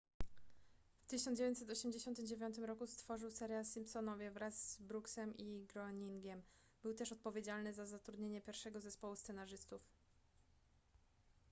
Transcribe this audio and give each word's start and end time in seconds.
w 1.01 1.05
1989 1.07 2.57
roku 2.57 2.87
stworzył 2.87 3.31
serial 3.31 3.65
simpsonowie 3.65 4.31
wraz 4.31 4.71
z 4.71 4.77
brooksem 4.81 5.33
i 5.37 5.65
groeningiem 5.67 6.41
był 6.83 6.93
też 6.93 7.11
odpowiedzialny 7.11 7.73
za 7.73 7.85
zatrudnienie 7.85 8.41
pierwszego 8.41 8.81
zespołu 8.81 9.15
scenarzystów 9.15 9.81